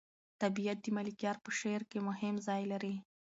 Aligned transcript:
طبیعت 0.41 0.77
د 0.83 0.87
ملکیار 0.97 1.37
په 1.45 1.49
شعر 1.59 1.81
کې 1.89 1.99
مهم 2.07 2.35
ځای 2.47 2.63
لري. 2.71 2.95